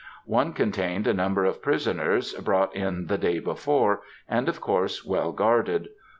[0.25, 5.31] One contained a number of prisoners, brought in the day before, and, of course, well
[5.31, 5.89] guarded.